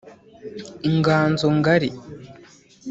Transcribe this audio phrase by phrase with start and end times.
[0.89, 1.89] Inganzo Ngali